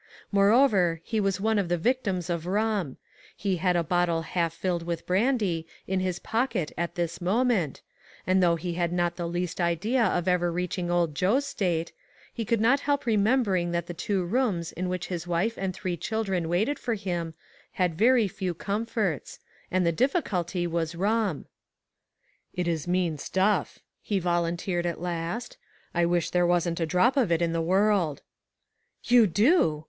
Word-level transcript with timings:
Moreover, 0.31 0.99
he 1.03 1.19
was 1.19 1.39
one 1.39 1.59
of 1.59 1.69
the 1.69 1.77
victims 1.77 2.27
of 2.27 2.47
rum; 2.47 2.97
he 3.37 3.57
had 3.57 3.75
a 3.75 3.83
bot 3.83 4.07
tle 4.07 4.23
half 4.23 4.51
filled 4.51 4.81
with 4.81 5.05
brandy, 5.05 5.67
in 5.85 5.99
his 5.99 6.17
pocket 6.17 6.71
at 6.75 6.95
this 6.95 7.21
moment, 7.21 7.83
and 8.25 8.41
though 8.41 8.55
he 8.55 8.73
had 8.73 8.91
not 8.91 9.15
the 9.15 9.27
least 9.27 9.61
idea 9.61 10.03
of 10.03 10.27
ever 10.27 10.51
reaching 10.51 10.89
old 10.89 11.13
Joe's 11.13 11.45
state, 11.45 11.91
he 12.33 12.43
could 12.45 12.59
not 12.59 12.79
help 12.79 13.05
remembering 13.05 13.69
that 13.73 13.85
the 13.85 13.93
two 13.93 14.25
rooms 14.25 14.71
in 14.71 14.89
which 14.89 15.05
his 15.09 15.27
wife 15.27 15.53
and 15.55 15.71
three 15.71 15.95
children 15.95 16.49
waited 16.49 16.79
for 16.79 16.95
him, 16.95 17.35
had 17.73 17.93
very 17.93 18.27
few 18.27 18.55
comforts; 18.55 19.37
and 19.69 19.85
the 19.85 19.91
difficulty 19.91 20.65
was 20.65 20.95
rum." 20.95 21.45
It 22.55 22.67
is 22.67 22.87
mean 22.87 23.19
stuff," 23.19 23.77
he 24.01 24.17
volunteered 24.17 24.87
at 24.87 24.99
last." 24.99 25.57
I 25.93 26.07
wish 26.07 26.31
there 26.31 26.47
wasn't 26.47 26.79
a 26.79 26.87
drop 26.87 27.15
of 27.17 27.31
it 27.31 27.39
in 27.43 27.53
the 27.53 27.61
world."" 27.61 28.23
You 29.13 29.27
do 29.27 29.51